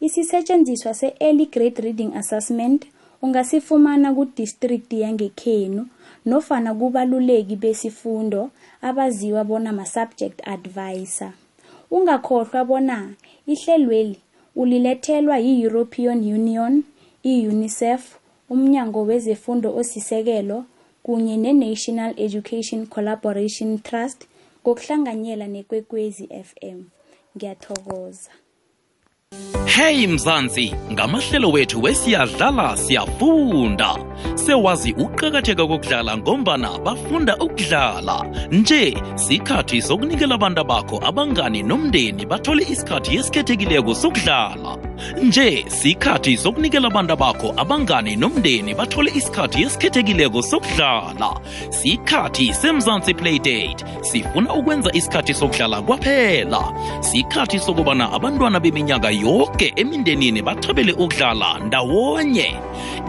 isisetshenziswa 0.00 0.94
se-early 0.94 1.46
grade 1.46 1.82
reading 1.82 2.12
assessment 2.20 2.86
ungasifumana 3.22 4.14
kudistrict 4.14 4.92
yangekhenu 4.92 5.86
nofana 6.26 6.74
kubaluleki 6.74 7.56
besifundo 7.56 8.50
abaziwa 8.82 9.44
bona 9.44 9.72
ma-subject 9.72 10.48
advisor. 10.48 11.32
Ungakhohlwa 11.90 12.64
bona 12.64 13.10
ihlelweli 13.46 14.18
ulilethelwa 14.56 15.38
yi-european 15.38 16.18
union 16.18 16.82
i-unicef 17.22 18.18
umnyango 18.50 19.02
wezefundo 19.02 19.76
osisekelo 19.76 20.64
kunye 21.02 21.36
ne-national 21.36 22.14
education 22.16 22.86
collaboration 22.86 23.78
trust 23.78 24.26
ngokuhlanganyela 24.62 25.46
nekwekwezi 25.46 26.28
fm 26.48 26.78
ngiyathokoza 27.36 28.30
Hey 29.66 30.06
Mzansi, 30.06 30.74
ngamahlelo 30.92 31.50
wethu 31.50 31.82
wesiyadlala 31.82 32.76
siyafunda. 32.76 33.96
Sewazi 34.34 34.92
uqhakatheka 34.92 35.66
kokudlala 35.66 36.16
ngombana 36.18 36.78
bafunda 36.78 37.36
ukudlala. 37.36 38.24
Nje 38.50 38.94
sikhathi 39.14 39.82
sokunikela 39.82 40.34
abantu 40.34 40.64
bakho 40.64 41.00
abangani 41.04 41.62
nomndeni 41.62 42.26
bathole 42.26 42.66
isikhathi 42.70 43.16
esikhethekileko 43.16 43.94
sokudlala. 43.94 44.78
Nje 45.22 45.64
sikhathi 45.68 46.36
sokunikela 46.36 46.88
abantu 46.88 47.16
bakho 47.16 47.54
abangani 47.56 48.16
nomndeni 48.16 48.74
bathole 48.74 49.10
isikhathi 49.14 49.62
esikhethekileko 49.62 50.42
sokudlala. 50.42 51.40
Sikhathi 51.70 52.54
semzansi 52.54 53.14
Playdate. 53.14 53.84
Sifuna 54.00 54.54
ukwenza 54.54 54.90
isikhathi 54.92 55.34
sokudlala 55.34 55.82
kwaphela. 55.82 56.72
Sikhathi 57.00 57.58
sokubana 57.58 58.12
abantwana 58.12 58.60
beminyaka 58.60 59.10
yonke 59.20 59.72
emindenini 59.76 60.42
bathabele 60.42 60.92
ukudlala 60.92 61.58
ndawonye. 61.58 62.54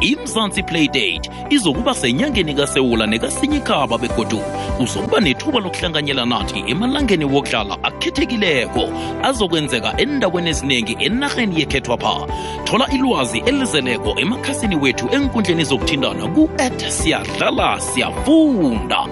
Imzansi 0.01 0.63
playdate 0.63 1.29
izokuba 1.49 1.93
senyangeni 1.95 2.53
kasewula 2.53 3.05
nekasinyikaba 3.07 3.97
begodu 3.97 4.41
uzokuba 4.79 5.19
nethuba 5.19 5.59
lokuhlanganyela 5.59 6.25
nathi 6.25 6.63
emalangeni 6.67 7.25
wokudlala 7.25 7.77
akhethekileko 7.83 8.89
azokwenzeka 9.23 9.97
endaweni 9.97 10.49
eziningi 10.49 10.97
enarheni 10.99 11.59
yekhethwapha. 11.59 12.27
Thola 12.63 12.87
ilwazi 12.91 13.39
elizeleko 13.45 14.19
emakhasini 14.19 14.75
wethu 14.75 15.09
enkundleni 15.11 15.63
zokuthindana 15.63 16.27
ku-at 16.27 16.89
siyadlala 16.89 17.81
siyafunda. 17.81 19.05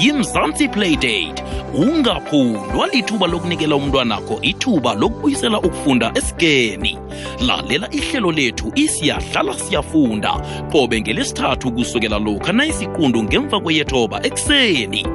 Yimzansi 0.00 0.68
playdate 0.68 1.42
ungaphundwa 1.74 2.86
lithuba 2.86 3.26
lokunikela 3.26 3.76
umntwanakho 3.76 4.38
ithuba 4.42 4.94
lokubuyisela 4.94 5.58
ukufunda 5.58 6.12
esigeni 6.40 6.98
lalela 7.40 7.88
ihlelo 7.90 8.32
lethu 8.32 8.72
isiyadlala 8.74 9.54
siyafunda. 9.54 10.32
Qobe 10.72 11.00
ngelesithathu 11.00 11.72
kusukela 11.72 12.18
lokha 12.18 12.52
nayisiqundu 12.52 13.22
ngemva 13.22 13.60
kweyethoba 13.60 14.20
ekuseni. 14.26 15.06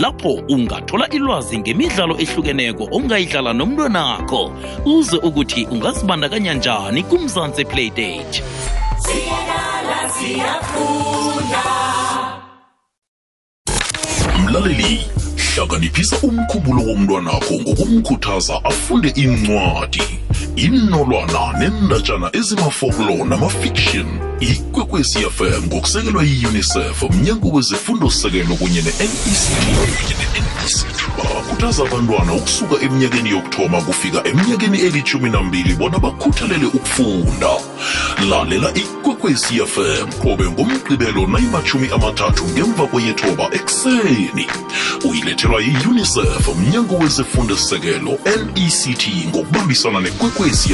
Lapho 0.00 0.32
ungathola 0.48 1.08
ilwazi 1.08 1.58
ngemidlalo 1.58 2.16
ehlukeneko 2.20 2.88
ongayidlala 2.92 3.52
nomntwanakho. 3.52 4.52
Uze 4.84 5.16
ukuthi 5.16 5.66
ungazibandakanya 5.70 6.54
njani 6.54 7.02
kumzansi 7.02 7.64
playdate. 7.64 8.42
Mlaleli 14.44 15.00
hlanganiphisa 15.54 16.16
umkhubulo 16.22 16.82
womntwanakho 16.82 17.54
ngokumkhuthaza 17.54 18.64
afunde 18.64 19.08
incwadi 19.08 20.23
inolwana 20.56 21.58
nendatshana 21.58 22.30
ezimafokolo 22.32 23.24
namafiction 23.24 24.06
ikwekwecfm 24.40 25.66
ngokusekelwa 25.66 26.22
yi-unicef 26.24 27.02
mnyango 27.10 27.48
wezifundo-sekelo 27.48 28.54
kunye 28.54 28.82
ne-nect 28.82 29.24
bakhuthaza 31.54 31.82
abantwana 31.82 32.32
ukusuka 32.32 32.84
eminyakeni 32.84 33.30
yokuthoma 33.30 33.82
kufika 33.82 34.28
eminyakeni 34.28 34.78
elithumi 34.78 35.30
nambili 35.30 35.74
bona 35.74 35.98
bakhuthalele 35.98 36.66
ukufunda. 36.66 37.48
Lalela 38.30 38.74
ikwekwecfm 38.74 40.08
qobe 40.22 40.44
ngomgqibelo 40.50 41.26
nayimachumi 41.26 41.88
amathathu 41.94 42.44
ngemva 42.44 42.86
kweyethoba 42.86 43.44
ekuseni. 43.52 44.46
Uyilethelwa 45.04 45.60
yi-unicef 45.60 46.48
mnyango 46.56 46.94
wezefundo 46.98 47.56
sekelo 47.56 48.18
nect 48.24 49.08
ngokubambisana 49.28 50.00
nekwekwezi 50.00 50.72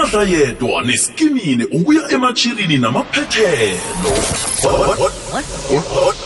emandla 0.00 0.22
yedwa 0.22 0.82
neskimini 0.82 1.64
ukuya 1.64 2.10
emachirini 2.10 2.78
namaphethelo. 2.78 4.12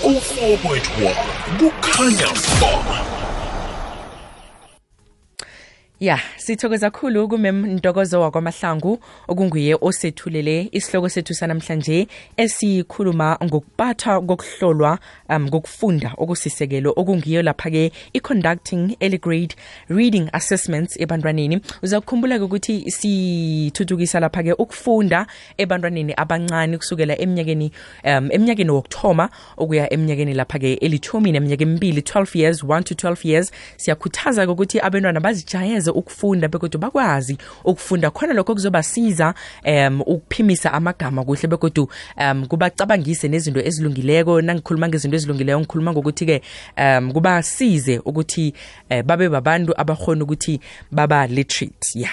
104.1 0.02 1.14
kukhanya 1.58 2.28
ba 2.60 2.72
sithokoza 6.44 6.90
kakhulu 6.90 7.28
kumem 7.28 7.66
ntokozo 7.66 8.20
wakwamahlangu 8.20 8.98
okunguye 9.28 9.78
osethulele 9.80 10.68
isihloko 10.72 11.08
sethu 11.08 11.34
sanamhlanje 11.34 12.08
esikhuluma 12.36 13.38
ngokuphathwa 13.44 14.20
kokuhlolwa 14.20 14.98
um 15.28 15.48
kokufunda 15.48 16.12
okusisekelo. 16.18 16.92
Okungiyo 16.96 17.42
lapha-ke 17.42 17.92
i-conducting 18.12 18.96
early 19.00 19.18
grade 19.18 19.54
reading 19.88 20.28
assessments 20.32 21.00
ebantwaneni. 21.00 21.60
Uzakukhumbula-ke 21.82 22.44
ukuthi 22.44 22.90
sithuthukisa 22.90 24.20
lapha-ke 24.20 24.52
ukufunda 24.52 25.26
ebantwaneni 25.56 26.12
abancane 26.16 26.76
kusukela 26.78 27.18
eminyakeni 27.18 27.72
um 28.04 28.28
eminyakeni 28.30 28.70
wokuthoma 28.70 29.30
okuya 29.56 29.92
eminyakeni 29.92 30.34
lapha-ke 30.34 30.74
elithumi 30.74 31.32
neminyaka 31.32 31.62
emibili 31.62 32.00
12 32.00 32.38
years 32.38 32.62
1 32.62 32.82
to 32.82 32.94
12 32.94 33.28
years. 33.28 33.52
Siyakhuthaza-ke 33.76 34.52
ukuthi 34.52 34.80
abantwana 34.80 35.20
bazijayeze 35.20 35.90
ukufunda 35.90 36.33
begodwa 36.40 36.80
bakwazi 36.80 37.38
ukufunda 37.64 38.10
khona 38.10 38.34
lokho 38.34 38.54
kuzobasiza 38.54 39.34
um 39.66 40.00
ukuphimisa 40.00 40.72
amagama 40.72 41.24
kuhle 41.24 41.48
begodwa 41.48 41.88
um 42.16 42.46
kubacabangise 42.46 43.28
nezinto 43.28 43.60
ezilungileko. 43.60 44.40
Nangikhuluma 44.42 44.88
ngezinto 44.88 45.16
ezilungileyo 45.16 45.60
ngikhuluma 45.60 45.92
ngokuthi-ke 45.92 46.42
um 46.78 47.12
kubasize 47.12 47.98
ukuthi 48.04 48.54
uh, 48.90 49.02
babe 49.02 49.28
babantu 49.28 49.72
abakhona 49.76 50.24
ukuthi 50.24 50.60
baba 50.90 51.26
literate 51.26 51.98
ya. 51.98 52.08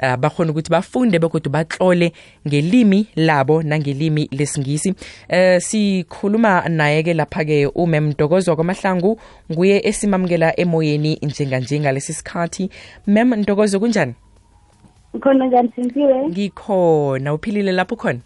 Yeah. 0.00 0.14
uh, 0.14 0.20
bakhona 0.20 0.50
ukuthi 0.50 0.70
bafunde 0.70 1.18
begodwa 1.18 1.52
batlole 1.52 2.12
ngelimi 2.48 3.06
labo 3.16 3.62
nangelimi 3.62 4.28
lesingisi. 4.32 4.94
Um 5.30 5.60
sikhuluma 5.60 6.68
naye-ke 6.68 7.14
lapha-ke 7.14 7.66
umem 7.74 8.14
kwamahlangu 8.14 9.20
nguye 9.52 9.80
esimamukela 9.84 10.60
emoyeni 10.60 11.18
njenganje 11.22 11.80
ngalesi 11.80 12.12
sikhathi. 12.12 12.70
Mem 13.06 13.34
ntokozo 13.34 13.57
kunjani? 13.78 14.14
Khona 15.20 15.46
njani 15.46 15.70
simpiwe 15.74 16.28
ngikhona. 16.28 17.34
Uphilile 17.34 17.72
lapho 17.72 17.96
khona? 17.96 18.20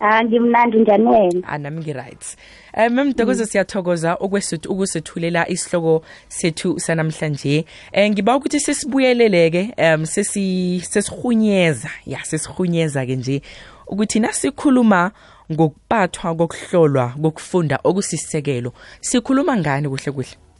Ah 0.00 0.24
ngimnandi 0.24 0.78
njani 0.78 1.06
wena? 1.06 1.48
Anami 1.48 1.80
ngi-right. 1.80 2.36
Um 2.76 2.94
mem 2.94 3.08
ntokozo 3.08 3.46
siyathokoza 3.46 4.18
ukusithulela 4.18 5.48
isihloko 5.48 6.04
sethu 6.28 6.80
sanamhlanje. 6.80 7.64
Um 7.94 8.10
ngiba 8.10 8.36
ukuthi 8.36 8.60
sesibuyeleleke 8.60 9.74
um 9.78 10.06
sesihunyeza 10.06 11.90
ya 12.06 12.24
sesihunyeza-ke 12.24 13.16
nje 13.16 13.42
ukuthi 13.86 14.20
nasikhuluma 14.20 15.10
ngokuphathwa 15.52 16.34
kokuhlolwa 16.34 17.14
kokufunda 17.22 17.78
okusisekelo 17.84 18.72
sikhuluma 19.00 19.56
ngani 19.56 19.88
kuhle 19.88 20.12
kuhle? 20.12 20.51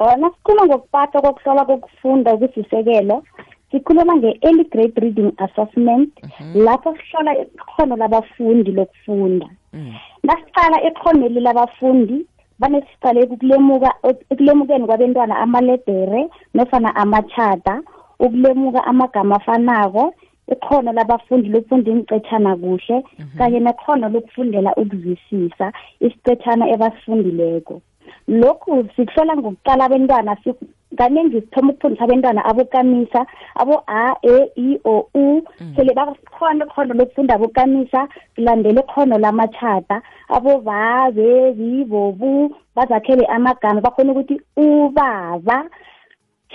Ona 0.00 0.30
sikhuluma 0.30 0.66
ngokuphathwa 0.66 1.22
kokuhlola 1.22 1.64
kokufunda 1.64 2.32
okusisekelo 2.32 3.22
sikhuluma 3.70 4.16
nge-early 4.16 4.64
grade 4.64 5.00
reading 5.00 5.32
assessment 5.44 6.10
lapho 6.54 6.96
sihlola 6.96 7.32
ikhono 7.38 7.96
labafundi 7.96 8.70
lokufunda. 8.72 9.46
Nasiqala 10.22 10.82
ekhoneli 10.88 11.40
labafundi 11.40 12.26
vane 12.60 12.80
siqale 12.88 13.22
ukulemuka 13.24 13.90
ekulemukeni 14.32 14.86
kwabentwana 14.86 15.34
amaledere 15.38 16.28
nofana 16.54 16.96
amachata 16.96 17.82
ukulemuka 18.18 18.84
amagama 18.84 19.36
afanako 19.36 20.14
ikhono 20.52 20.92
labafundi 20.92 21.48
lokufunda 21.48 21.90
imicetshana 21.90 22.56
kuhle 22.56 23.04
kanye 23.38 23.60
nekhono 23.60 24.08
lokufundela 24.08 24.74
ukuzwisisa 24.76 25.72
isicetshana 26.00 26.64
ebasifundileko. 26.74 27.80
Lokhu 28.28 28.88
sikuhlola 28.96 29.36
ngokuqala 29.36 29.84
abentwana 29.84 30.36
kaningi 30.96 31.40
sithoma 31.40 31.72
ukufundisa 31.72 32.04
abentwana 32.04 32.44
abokamisa 32.44 33.26
abo-a 33.54 34.16
e 34.22 34.36
i 34.56 34.78
o 34.84 35.06
u. 35.14 35.42
Sele 35.76 35.94
bakhona 35.94 36.64
ikhono 36.64 36.94
lokufunda 36.94 37.34
abokamisa 37.34 38.08
kulandela 38.34 38.82
ikhono 38.82 39.18
lamachata 39.18 40.02
abo-va 40.28 41.10
bebi 41.12 41.84
bobu 41.84 42.54
bazakhele 42.76 43.24
amagama 43.26 43.80
bakhona 43.80 44.12
ukuthi 44.12 44.40
ubaba 44.56 45.64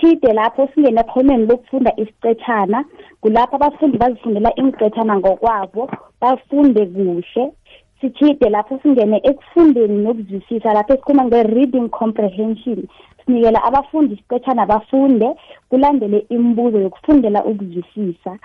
thide 0.00 0.32
lapho 0.32 0.68
singene 0.74 1.00
ekhonweni 1.00 1.46
lokufunda 1.46 1.92
isicetshana 1.96 2.84
kulapho 3.20 3.56
abafundi 3.56 3.98
bazifundela 3.98 4.54
imicetshana 4.54 5.16
ngokwabo 5.16 5.90
bafunde 6.20 6.86
kuhle. 6.86 7.52
Sithide 8.00 8.50
lapho 8.50 8.78
singene 8.82 9.20
ekufundeni 9.24 9.98
nokuzwisisa 10.02 10.72
lapho 10.72 10.94
esikhuluma 10.94 11.24
nge-reading 11.24 11.88
comprehension. 11.88 12.88
Sinikela 13.26 13.64
abafundi 13.64 14.14
isicetshana 14.14 14.66
bafunde 14.66 15.28
kulandele 15.68 16.26
imibuzo 16.28 16.78
yokufundela 16.80 17.44
ukuzwisisa. 17.44 18.38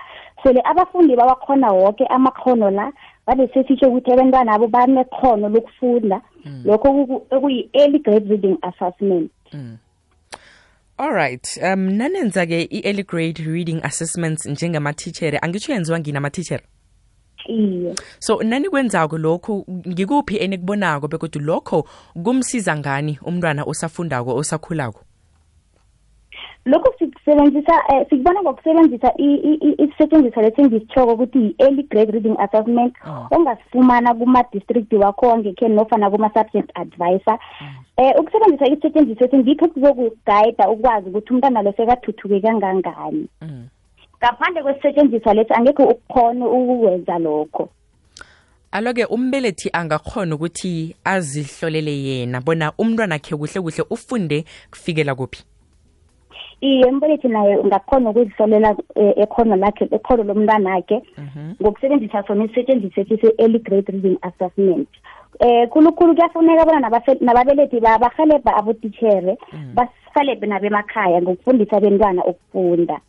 Sele 0.44 0.62
abafundi 0.64 1.16
bawakhona 1.16 1.72
woke 1.72 2.06
amakhono 2.06 2.72
la 2.72 2.92
babe 3.28 3.48
sesitsho 3.54 3.88
ukuthi 3.88 4.12
abantwana 4.12 4.54
abo 4.54 4.68
banekhono 4.68 5.50
lokufunda 5.50 6.22
lokho 6.66 7.22
okuyi-early 7.32 8.00
grade 8.00 8.30
reading 8.30 8.58
assessment. 8.62 9.32
Alright 10.98 11.60
um 11.64 11.98
nanenza-ke 11.98 12.68
i-early 12.72 13.04
grade 13.04 13.40
reading 13.46 13.80
assessments 13.84 14.46
njengamathichere 14.46 15.40
angitsho 15.42 15.74
yenziwa 15.74 16.00
ngini 16.00 16.18
amathichere 16.18 16.64
iye. 17.48 17.96
So 18.20 18.44
nani 18.44 18.70
kwenzako 18.70 19.18
lokhu? 19.18 19.66
Ngikuphi 19.88 20.38
enikubonako 20.38 21.08
bekodwa 21.08 21.42
lokho 21.42 21.88
kumsiza 22.24 22.78
ngani 22.78 23.20
umntwana 23.26 23.64
osafundako 23.64 24.36
osakhulako? 24.36 25.02
Lokhu 26.66 26.94
sikusebenzisa 27.00 27.74
um 27.90 28.06
sikubona 28.10 28.42
ngokusebenzisa 28.42 29.14
isisetshenziswa 29.18 30.44
lesi 30.44 30.62
engisitshoko 30.62 31.14
ukuthi 31.14 31.38
yi-early 31.38 31.84
grade 31.84 32.12
reading 32.12 32.36
assessment 32.40 32.94
ongasifumana 33.32 34.14
kuma-district 34.14 34.94
wakho 34.94 35.28
wangekheni 35.28 35.76
nofana 35.76 36.10
kuma-subject 36.12 36.70
advisor. 36.76 37.40
Um 37.98 38.12
ukusebenzisa 38.20 38.68
isisetshenziswa 38.68 39.28
esi 39.28 39.38
ngikho 39.38 39.68
kuzokugayida 39.68 40.70
ukwazi 40.70 41.10
ukuthi 41.10 41.34
umntwana 41.34 41.62
lo 41.62 41.74
sekathuthuke 41.78 42.42
kangangani. 42.42 43.28
Ngaphandle 44.22 44.64
kwesisetshenziswa 44.64 45.34
lesi 45.34 45.54
angekho 45.54 45.84
ukukhona 45.84 46.46
ukukwenza 46.46 47.20
lokho. 47.20 47.70
Alo-ke 48.72 49.06
umbelethi 49.06 49.70
angakhona 49.74 50.36
ukuthi 50.36 50.96
azihlolele 51.04 51.92
yena 51.92 52.42
bona 52.42 52.72
umntwana 52.78 53.20
khe 53.20 53.36
kuhle 53.36 53.62
kuhle 53.62 53.84
ufunde 53.90 54.46
kufikela 54.72 55.16
kuphi? 55.16 55.44
Iye 56.62 56.86
umbelethi 56.86 57.28
naye 57.28 57.58
ungakhona 57.58 58.10
ukuzihlolela 58.10 58.76
ekhono 58.96 59.56
lakhe 59.56 59.90
ekhono 59.92 60.24
lomntwanakhe. 60.24 61.02
Ngokusebenzisa 61.62 62.24
sona 62.28 62.46
isisetshenziswa 62.46 63.04
grade 63.64 63.92
reading 63.92 64.18
assessment. 64.22 64.88
Eh 65.40 65.68
khulukhulu 65.70 66.16
kuyafuneka 66.16 66.66
bona 66.66 66.80
nababelethi 67.22 67.80
bahelebha 67.80 68.56
abotitshere 68.56 69.38
basihelebhe 69.74 70.48
nabemakhaya 70.48 71.22
ngokufundisa 71.22 71.78
abentwana 71.78 72.24
ukufunda. 72.26 73.02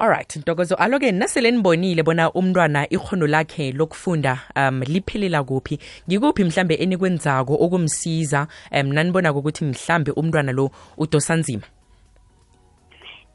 Alright 0.00 0.36
ntokozo 0.36 0.74
alo-ke 0.74 1.12
nasele 1.12 1.50
nibonile 1.50 2.02
bona 2.02 2.32
umntwana 2.32 2.88
ikhono 2.88 3.26
lakhe 3.26 3.72
lokufunda 3.72 4.38
um 4.56 4.82
liphelela 4.82 5.44
kuphi? 5.44 5.78
Ngikuphi 6.08 6.44
mhlambe 6.44 6.74
enikwenzako 6.74 7.54
okumsiza 7.54 8.46
um 8.72 8.92
nanibonako 8.92 9.38
ukuthi 9.38 9.64
mhlambe 9.64 10.10
umntwana 10.10 10.52
lo 10.52 10.70
udosa 10.98 11.36
nzima? 11.36 11.62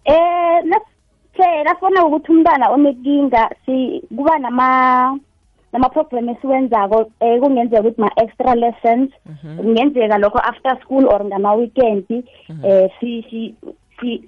Eh 0.06 0.64
nase 0.64 1.64
lafona 1.64 2.06
ukuthi 2.06 2.32
umntwana 2.32 2.70
onekinga 2.70 3.50
si 3.66 4.02
kuba 4.16 4.40
nama 4.40 5.20
nama-program 5.74 6.30
esiwenzako 6.30 7.12
um 7.22 7.40
kungenzeka 7.40 7.82
ukuthi 7.82 8.02
ma-extra 8.02 8.56
lessons. 8.56 9.10
Kungenzeka 9.58 10.18
lokho 10.18 10.40
after 10.40 10.80
school 10.82 11.06
or 11.08 11.26
ngama-weekend 11.26 12.06
um 12.50 12.90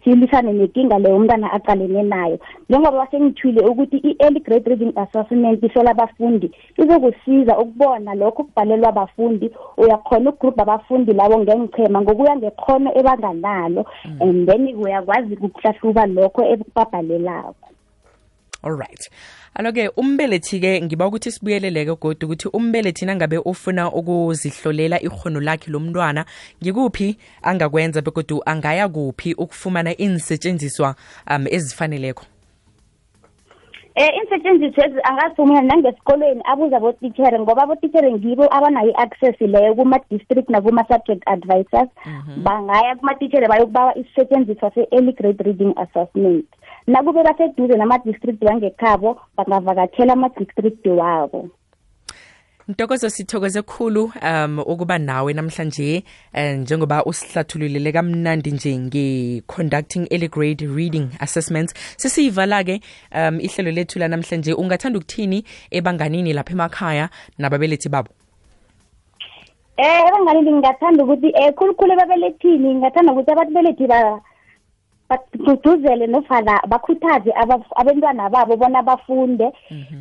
silisane 0.04 0.54
nenkinga 0.54 1.00
leyo 1.00 1.16
umntwana 1.18 1.52
aqalene 1.52 2.04
nayo. 2.04 2.38
Njengoba 2.70 3.08
sengithwile 3.12 3.62
ukuthi 3.70 3.98
i-early 3.98 4.40
grade 4.40 4.70
reading 4.70 4.94
assessment 4.96 5.64
ihlola 5.64 5.92
abafundi 5.92 6.52
izokusiza 6.78 7.58
ukubona 7.58 8.16
lokho 8.16 8.44
kubhalelwa 8.44 8.90
abafundi. 8.90 9.52
Uyakhona 9.78 10.30
ukugroup 10.30 10.60
abafundi 10.60 11.14
labo 11.14 11.40
ngengichema 11.40 12.02
ngokuya 12.02 12.36
ngekhono 12.36 12.90
ebanganalo 13.00 13.86
and 14.20 14.48
then 14.48 14.76
uyakwazi 14.76 15.34
ukuhlahluba 15.36 16.06
lokho 16.06 16.42
ebabhalelako 16.54 17.66
alright 18.66 19.10
alo-ke 19.56 19.90
umbelethi-ke 19.98 20.82
ngiba 20.82 21.08
ukuthi 21.08 21.32
sibuyeleleke 21.32 21.96
godwa 21.96 22.26
ukuthi 22.26 22.48
umbelethi 22.54 23.06
nangabe 23.06 23.38
ufuna 23.38 23.92
ukuzihlolela 23.92 25.02
ihono 25.02 25.40
lakhe 25.40 25.72
lomntwana 25.72 26.26
ngikuphi 26.62 27.18
angakwenza 27.42 28.02
begodwa 28.02 28.46
angaya 28.46 28.90
kuphi 28.90 29.34
ukufumana 29.34 29.98
insetshenziswa 29.98 30.96
um 31.30 31.48
ezifaneleko 31.48 32.26
Eh 33.96 34.12
insetshenziswa 34.20 34.86
ezi 34.86 35.00
angathi 35.04 35.42
mina 35.42 35.62
nangesikolweni 35.62 36.42
abuza 36.52 36.78
abotitshere 36.78 37.40
ngoba 37.40 37.64
abotitshere 37.64 38.12
ngibo 38.14 38.44
abanayo 38.58 38.92
i-access 38.92 39.42
leyo 39.42 39.76
kuma-district 39.76 40.50
nakuma-subject 40.50 41.24
advisors. 41.26 41.90
Bangaya 42.44 42.96
kumatitshere 42.96 43.48
bayokubawa 43.48 43.98
isisetshenziswa 43.98 44.72
se-early 44.76 45.14
grade 45.14 45.44
reading 45.44 45.74
assessment. 45.78 46.46
Nakube 46.88 47.24
baseduze 47.24 47.78
nama-district 47.78 48.44
wangekhabo 48.44 49.20
bangavakathela 49.38 50.14
ama-district 50.14 50.86
wabo. 50.88 51.50
Ntokozo 52.68 53.10
sithokoze 53.10 53.62
khulu 53.62 54.12
um 54.22 54.60
ukuba 54.60 54.98
nawe 54.98 55.34
namhlanje 55.34 56.04
eh, 56.34 56.58
njengoba 56.58 57.06
usihlathululele 57.06 57.92
kamnandi 57.92 58.52
nje 58.52 58.78
nge-conducting 58.78 60.08
early 60.12 60.28
grade 60.28 60.68
reading 60.76 61.10
assessments. 61.20 61.74
Sesiyivala 61.98 62.64
ke 62.64 62.82
um 63.14 63.40
ihlelo 63.40 63.72
lethu 63.72 64.00
la 64.00 64.08
namhlanje. 64.08 64.54
Ungathanda 64.54 65.00
ukuthini 65.00 65.44
ebanganini 65.72 66.34
lapha 66.34 66.54
emakhaya 66.54 67.10
nababelethi 67.38 67.90
babo? 67.90 68.10
Eh 69.78 70.02
ebangani 70.08 70.42
ngingathanda 70.52 71.04
ukuthi 71.04 71.28
eh 71.36 71.54
khulukhulu 71.54 71.94
ebabelethini 71.94 72.74
ngingathanda 72.74 73.12
ukuthi 73.12 73.32
ababelethi 73.32 73.88
ba 73.88 74.20
bagcugcuzele 75.10 76.08
nofana 76.08 76.62
bakhuthaze 76.68 77.30
aba- 77.36 77.62
abantwana 77.76 78.30
babo 78.30 78.58
bona 78.58 78.82
bafunde 78.82 79.52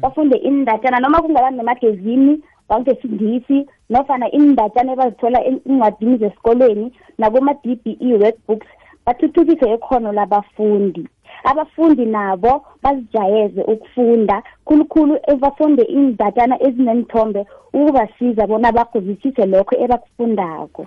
bafunde 0.01 0.37
indatshana 0.37 1.01
noma 1.01 1.21
kungaba 1.21 1.51
nemagazini 1.51 2.41
wangesingisi 2.69 3.67
nofana 3.91 4.31
indatshana 4.31 4.93
ebazithola 4.93 5.45
encwadini 5.45 6.17
zesikolweni 6.17 6.87
nakuma-d 7.19 7.65
b 7.85 7.97
e 8.01 8.15
workbooks 8.23 8.69
bathuthukise 9.07 9.75
ikhono 9.75 10.13
labafundi. 10.13 11.09
Abafundi 11.45 12.07
nabo 12.07 12.65
bazijayeze 12.83 13.63
ukufunda 13.63 14.43
khulukhulu 14.65 15.19
bafunde 15.41 15.83
indatshana 15.83 16.63
ezinenthombe 16.67 17.47
ukubasiza 17.73 18.47
bona 18.47 18.73
bakuzwisise 18.73 19.47
lokho 19.47 19.75
ebakufundako. 19.85 20.87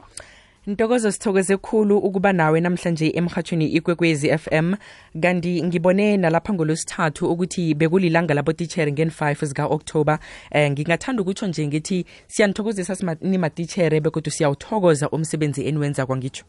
Ntokozo 0.68 1.12
sithokoze 1.12 1.58
khulu 1.58 1.98
ukuba 1.98 2.34
nawe 2.34 2.60
namhlanje 2.62 3.12
emhathweni 3.16 3.66
ikwekwezi 3.68 4.38
FM 4.38 4.74
kanti 5.22 5.64
ngibone 5.64 6.18
nalapha 6.18 6.54
ngolosithathu 6.54 7.32
ukuthi 7.32 7.74
bekulilanga 7.74 8.34
labotitshere 8.34 8.92
ngen-5 8.92 9.46
zika-oktoba 9.46 10.20
eh, 10.52 10.72
ngingathanda 10.72 11.22
ukutsho 11.22 11.48
nje 11.48 11.68
ngithi 11.68 12.06
siyanithokozisa 12.28 12.94
sima- 12.96 13.18
nimatitshere 13.22 14.00
bekodwa 14.00 14.32
siyawuthokoza 14.32 15.10
umsebenzi 15.10 15.68
eniwenza 15.68 16.06
kwangitsho 16.06 16.46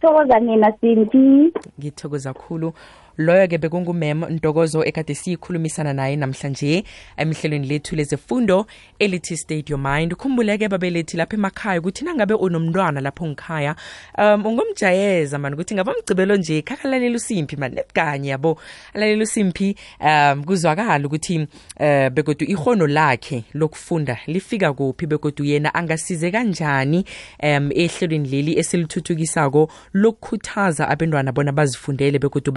thokoza 0.00 0.38
nina 0.40 0.72
simpi 0.80 1.52
ngithokoza 1.80 2.34
khulu. 2.34 2.72
Loyo-ke 3.18 3.58
bekungumem 3.58 4.24
ntokozo 4.24 4.84
ekade 4.84 5.14
siyikhulumisana 5.14 5.92
naye 5.92 6.16
namhlanje 6.16 6.84
emihlelweni 7.16 7.66
lethu 7.66 7.96
lezefundo 7.96 8.66
elithi 8.98 9.36
state 9.36 9.70
your 9.70 9.80
mind. 9.80 10.14
Khumbuleke 10.14 10.68
babelethi 10.68 11.16
lapha 11.16 11.36
emakhaya 11.36 11.80
ukuthi 11.80 12.04
nangabe 12.04 12.34
unomntwana 12.34 13.00
lapho 13.00 13.26
ngikhaya 13.26 13.76
um 14.18 14.46
ungomjayeza 14.46 15.38
mani 15.38 15.54
ukuthi 15.54 15.74
ngaba 15.74 15.92
mgcibelo 15.92 16.36
nje 16.36 16.62
khakalalela 16.62 17.16
usimphi 17.16 17.56
mani 17.56 17.74
nebukanye 17.74 18.28
yabo 18.28 18.58
alalela 18.94 19.22
usimphi 19.22 19.76
um 20.00 20.44
kuzwakala 20.44 21.06
ukuthi 21.06 21.38
um 21.38 22.10
begodu 22.10 22.44
ihono 22.44 22.86
lakhe 22.86 23.44
lokufunda 23.54 24.18
lifika 24.26 24.72
kuphi 24.72 25.06
begodu 25.06 25.44
yena 25.44 25.74
angasize 25.74 26.30
kanjani 26.30 27.04
um 27.42 27.70
ehlelweni 27.74 28.28
leli 28.28 28.58
esilithuthukisako 28.58 29.70
lokukhuthaza 29.92 30.88
abentwana 30.88 31.32
bona 31.32 31.52
bazifundele 31.52 32.18
begodu 32.18 32.52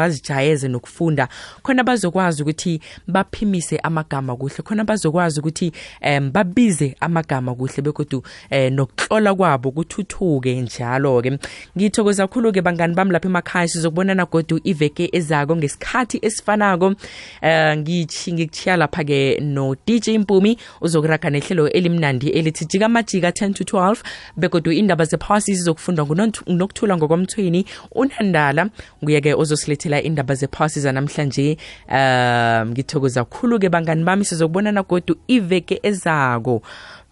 bazijayeze 0.49 0.67
nokufunda 0.67 1.27
khona 1.63 1.83
bazokwazi 1.83 2.41
ukuthi 2.43 2.81
baphimise 3.07 3.77
amagama 3.77 4.35
kuhle 4.35 4.63
khona 4.63 4.83
bazokwazi 4.83 5.39
ukuthi 5.39 5.71
um 6.01 6.31
babize 6.31 6.95
amagama 6.99 7.55
kuhle 7.55 7.81
begodu 7.81 8.23
um 8.51 8.73
nokuhlola 8.73 9.35
kwabo 9.35 9.71
kuthuthuke 9.71 10.61
njalo-ke. 10.61 11.39
Ngithokoza 11.77 12.27
khulu-ke 12.27 12.61
bangani 12.61 12.95
bami 12.95 13.11
lapha 13.11 13.27
emakhaya 13.27 13.67
sizokubonana 13.67 14.25
godu 14.25 14.59
iveke 14.63 15.09
ezako 15.11 15.55
ngesikhathi 15.55 16.19
esifanako. 16.21 16.95
Um 17.41 17.77
ngitshi 17.77 18.33
ngikuchiya 18.33 18.77
lapha-ke 18.77 19.39
no-dj 19.41 20.09
mpumi 20.09 20.57
uzokuraga 20.81 21.29
nehlelo 21.29 21.69
elimnandi 21.69 22.29
elithi 22.29 22.65
jika 22.65 22.89
majika 22.89 23.29
10 23.29 23.53
to 23.53 23.63
12 23.63 23.97
begodu 24.37 24.71
indaba 24.71 25.05
zephasi 25.05 25.53
zizokufundwa 25.55 26.05
ngunokuthula 26.05 26.97
ngokomthweni 26.97 27.65
unandala. 27.91 28.69
Nguye-ke 29.03 29.33
ozosilethela 29.33 30.01
indaba 30.01 30.35
zephasi 30.39 30.79
zanamhlanje 30.79 31.57
um 31.87 32.71
ngithokoza 32.71 33.23
khulu-ke 33.25 33.69
bangani 33.69 34.03
bami 34.03 34.25
sizokubonana 34.25 34.83
godu 34.83 35.15
iveke 35.27 35.79
ezako. 35.83 36.61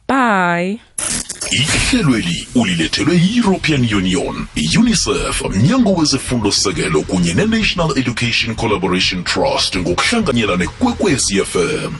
Bye. 0.08 0.80
Ihlelweli 1.52 2.48
ulilethelwe 2.56 3.16
yi-european 3.16 3.96
union 3.96 4.48
i-unicef 4.56 5.42
mnyango 5.50 5.94
wezefundo 5.94 6.52
sekelo 6.52 7.02
kunye 7.02 7.34
ne-national 7.34 7.98
education 7.98 8.56
collaboration 8.56 9.24
trust 9.24 9.78
ngokuhlanganyela 9.78 10.56
nekwekwezi 10.58 11.46
fm 11.46 11.94